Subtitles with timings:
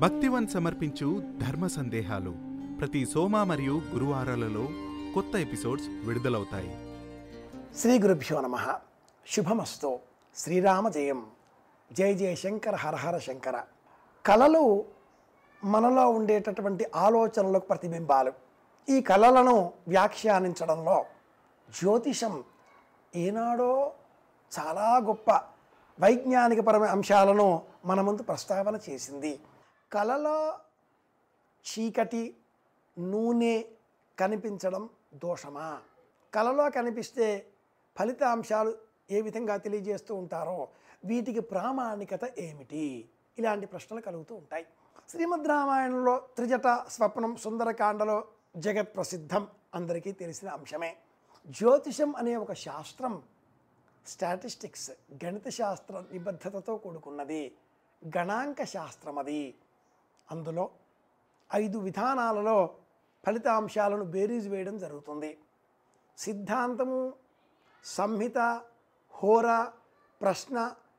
[0.00, 2.34] భక్తివన్ సమర్పించు ధర్మ సందేహాలు
[2.78, 4.68] ప్రతి సోమ మరియు గురువారాలలో
[5.14, 6.76] కొత్త ఎపిసోడ్స్ విడుదలవుతాయి.
[7.78, 8.78] శ్రీ గురుభ్యో నమ.
[9.28, 9.98] శుభమస్తు.
[10.36, 11.26] శ్రీరామ జయం.
[11.92, 13.62] జయ జయ శంకర హర హర శంకర.
[14.26, 14.84] కళలు
[15.64, 18.32] మనలో ఉండేటటువంటి ఆలోచనలకు ప్రతిబింబాలు.
[18.88, 21.04] ఈ కళలను వ్యాఖ్యానించడంలో
[21.80, 22.44] జ్యోతిషం
[23.16, 23.92] ఏనాడో
[24.58, 25.30] చాలా గొప్ప
[26.00, 29.40] వైజ్ఞానికపరమైన అంశాలను మన ముందు ప్రస్తావన చేసింది.
[29.92, 30.58] కళలో
[31.64, 32.36] చీకటి
[32.98, 33.64] నూనె
[34.18, 35.82] కనిపించడం దోషమా?
[36.34, 37.46] కళలో కనిపిస్తే
[37.98, 38.78] ఫలితాంశాలు
[39.10, 40.68] ఏ విధంగా తెలియజేస్తూ ఉంటారో
[41.04, 43.08] వీటికి ప్రామాణికత ఏమిటి?
[43.38, 44.66] ఇలాంటి ప్రశ్నలు కలుగుతూ ఉంటాయి.
[45.08, 48.24] శ్రీమద్ రామాయణంలో త్రిజట స్వప్నం సుందరకాండలో
[48.56, 50.96] జగత్ ప్రసిద్ధం అందరికీ తెలిసిన అంశమే.
[51.46, 53.22] జ్యోతిషం అనే ఒక శాస్త్రం
[54.06, 54.90] స్టాటిస్టిక్స్
[55.24, 57.54] గణిత శాస్త్ర నిబద్ధతతో కూడుకున్నది.
[58.16, 59.54] గణాంక శాస్త్రం అది
[60.32, 60.64] అందులో
[61.50, 62.58] ఐదు విధానాలలో
[63.26, 65.30] ఫలితాంశాలను బేరీజు వేయడం జరుగుతుంది.
[66.18, 67.00] సిద్ధాంతము
[67.84, 68.38] సంహిత
[69.14, 69.48] హోర
[70.20, 70.56] ప్రశ్న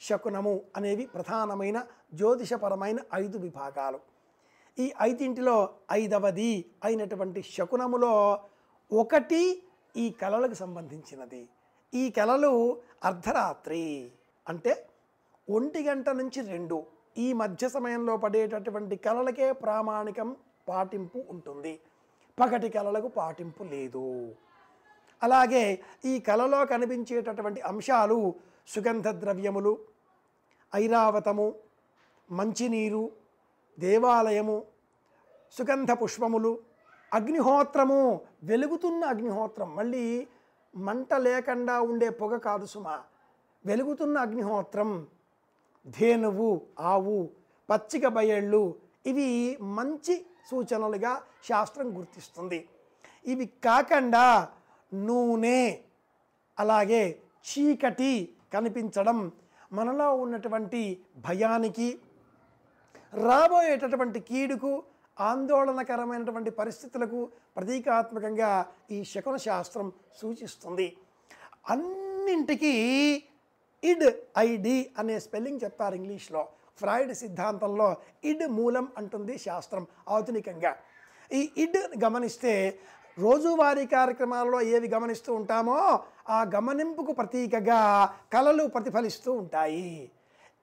[0.00, 1.78] శకునము అనేవి ప్రధానమైన
[2.14, 4.00] జ్యోతిషపరమైన ఐదు విభాగాలు.
[4.78, 5.56] ఈ ఐదింటిలో
[5.92, 6.52] ఐదవది
[6.84, 8.12] అయినటువంటి శకునములో
[8.92, 9.42] ఒకటి
[9.96, 11.42] ఈ కళలకు సంబంధించినది.
[11.94, 12.52] ఈ కళలు
[13.04, 13.84] అర్ధరాత్రి
[14.48, 14.72] అంటే
[15.50, 16.78] ఒంటి గంట నుంచి రెండు
[17.18, 20.36] ఈ మధ్య సమయంలో పడేటటువంటి కళలకే ప్రామాణికం
[20.68, 21.80] పాటింపు ఉంటుంది.
[22.40, 24.34] పగటి కళలకు పాటింపు లేదు.
[25.22, 28.34] అలాగే ఈ కళలో కనిపించేటటువంటి అంశాలు
[28.68, 29.78] సుగంధ ద్రవ్యములు
[30.74, 31.54] ఐరావతము
[32.30, 33.10] మంచినీరు
[33.78, 34.62] దేవాలయము
[35.52, 36.58] సుగంధ పుష్పములు
[37.14, 39.76] అగ్నిహోత్రము వెలుగుతున్న అగ్నిహోత్రం.
[39.76, 40.26] మళ్ళీ
[40.76, 43.02] మంట లేకుండా ఉండే పొగ కాదు సుమా.
[43.66, 45.06] వెలుగుతున్న అగ్నిహోత్రం
[45.86, 46.48] ధేనువు
[46.92, 47.18] ఆవు
[47.70, 48.62] పచ్చిక బయళ్ళు
[49.06, 50.14] ఇవి మంచి
[50.50, 52.68] సూచనలుగా శాస్త్రం గుర్తిస్తుంది.
[53.26, 54.48] ఇవి కాకుండా
[54.94, 55.60] నూనె
[56.58, 58.12] అలాగే చీకటి
[58.52, 59.32] కనిపించడం
[59.72, 60.82] మనలో ఉన్నటువంటి
[61.16, 61.88] భయానికి
[63.12, 64.72] రాబోయేటటువంటి కీడుకు
[65.20, 67.18] ఆందోళనకరమైనటువంటి పరిస్థితులకు
[67.56, 68.50] ప్రతీకాత్మకంగా
[68.90, 70.96] ఈ శకున శాస్త్రం సూచిస్తుంది.
[71.70, 72.74] అన్నింటికీ
[73.84, 74.04] ఇడ్
[74.38, 76.48] ఐడి అనే స్పెల్లింగ్ చెప్తారు ఇంగ్లీష్లో.
[76.78, 80.76] ఫ్రాయిడ్ సిద్ధాంతంలో ఇడ్ మూలం అంటుంది శాస్త్రం ఆధునికంగా.
[81.32, 82.78] ఈ ఇడ్ గమనిస్తే
[83.18, 85.76] రోజువారీ కార్యక్రమాల్లో ఏవి గమనిస్తూ ఉంటామో
[86.28, 87.80] ఆ గమనింపుకు ప్రతీకగా
[88.32, 90.10] కళలు ప్రతిఫలిస్తూ ఉంటాయి.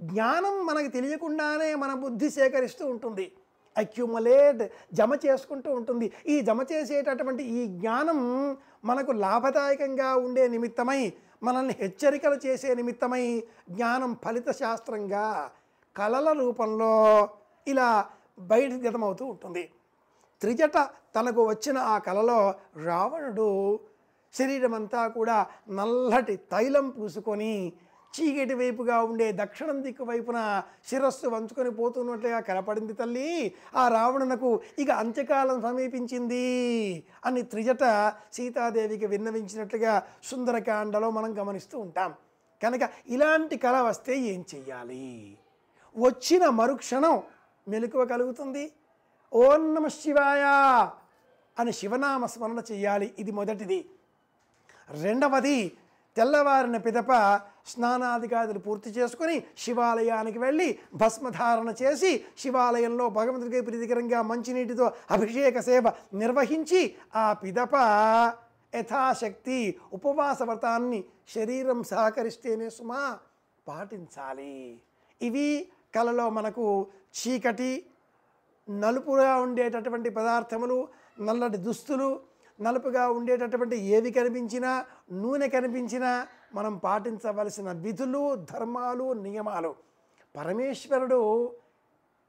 [0.00, 3.32] జ్ఞానం మనకు తెలియకుండానే మన బుద్ధి సేకరిస్తూ ఉంటుంది.
[3.76, 4.62] అక్యుమలేట్
[4.94, 6.12] జమ చేసుకుంటూ ఉంటుంది.
[6.26, 8.20] ఈ జమ చేసేటటువంటి ఈ జ్ఞానం
[8.84, 11.12] మనకు లాభదాయకంగా ఉండే నిమిత్తమై
[11.42, 13.24] మనల్ని హెచ్చరికలు చేసే నిమిత్తమై
[13.70, 15.50] జ్ఞానం ఫలిత శాస్త్రంగా
[15.96, 16.94] కళల రూపంలో
[17.66, 17.88] ఇలా
[18.40, 19.64] బయటగతమవుతూ ఉంటుంది.
[20.40, 20.78] త్రిజట
[21.14, 22.40] తనకు వచ్చిన ఆ కలలో
[22.84, 23.48] రావణుడు
[24.34, 27.52] శరీరమంతా కూడా నల్లటి తైలం పూసుకొని
[28.14, 33.54] చీకటి వైపుగా ఉండే దక్షిణం దిక్కు వైపున శిరస్సు వంచుకొని పోతున్నట్లుగా కనపడింది తల్లి.
[33.76, 36.46] ఆ రావణునకు ఇక అంత్యకాలం సమీపించింది
[37.24, 42.14] అని త్రిజట సీతాదేవికి విన్నవించినట్లుగా సుందరకాండలో మనం గమనిస్తూ ఉంటాం.
[42.62, 45.38] కనుక ఇలాంటి కళ వస్తే ఏం చెయ్యాలి?
[45.96, 47.22] వచ్చిన మరుక్షణం
[47.68, 48.72] మెలకువ కలుగుతుంది.
[49.34, 50.42] ఓం నమ శివాయ
[51.58, 53.14] అని శివనామ స్మరణ చెయ్యాలి.
[53.18, 53.90] ఇది మొదటిది.
[55.02, 55.72] రెండవది
[56.16, 57.12] తెల్లవారిన పిదప
[57.68, 66.82] స్నానాధికారులు పూర్తి చేసుకొని శివాలయానికి వెళ్ళి భస్మధారణ చేసి శివాలయంలో భగవంతుడికి ప్రీతికరంగా మంచినీటితో అభిషేక సేవ నిర్వహించి
[67.16, 67.74] ఆ పిదప
[68.74, 69.58] యథాశక్తి
[69.92, 71.00] ఉపవాస వ్రతాన్ని
[71.34, 73.02] శరీరం సహకరిస్తేనే సుమా
[73.66, 74.54] పాటించాలి.
[75.20, 75.48] ఇవి
[75.94, 76.66] కళలో మనకు
[77.18, 77.70] చీకటి
[78.68, 80.78] నలుపుగా ఉండేటటువంటి పదార్థములు
[81.20, 82.08] నల్లటి దుస్తులు
[82.58, 84.72] నలుపుగా ఉండేటటువంటి ఏవి కనిపించినా
[85.12, 86.10] నూనె కనిపించినా
[86.54, 89.74] మనం పాటించవలసిన విధులు ధర్మాలు నియమాలు.
[90.36, 91.52] పరమేశ్వరుడు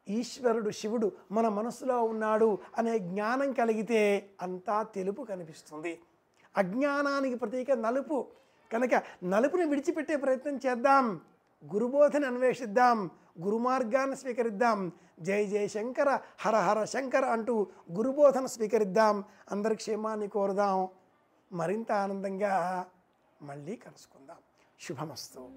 [0.09, 5.99] ఈశ్వరుడు శివుడు మన మనసులో ఉన్నాడు అనే జ్ఞానం కలిగితే అంతా తెలుపు కనిపిస్తుంది.
[6.57, 8.25] అజ్ఞానానికి ప్రతీక నలుపు.
[8.73, 11.21] కనుక నలుపుని విడిచిపెట్టే ప్రయత్నం చేద్దాం.
[11.73, 13.09] గురుబోధని అన్వేషిద్దాం.
[13.41, 14.91] గురుమార్గాన్ని స్వీకరిద్దాం.
[15.19, 19.23] జై జయ శంకర హర హర శంకర అంటూ గురుబోధన స్వీకరిద్దాం.
[19.51, 20.87] అందరి క్షేమాన్ని కోరుదాం.
[21.53, 22.85] మరింత ఆనందంగా
[23.41, 24.37] మళ్ళీ కలుసుకుందాం.
[24.79, 25.49] శుభమస్తు.